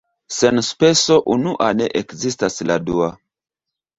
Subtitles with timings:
[0.35, 3.13] Sen speso unua ne ekzistas la dua.